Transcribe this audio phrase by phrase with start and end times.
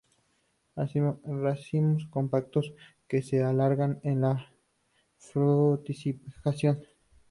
[0.75, 2.73] Racimos compactos
[3.07, 4.51] que se alargan en la
[5.19, 6.81] fructificación.